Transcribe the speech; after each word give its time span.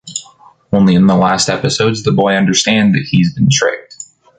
Only 0.73 0.95
in 0.95 1.05
the 1.05 1.15
last 1.15 1.47
episodes, 1.47 2.01
the 2.01 2.11
boy 2.11 2.33
understand 2.33 2.95
that 2.95 3.05
he’s 3.11 3.35
been 3.35 3.49
tricked. 3.51 3.97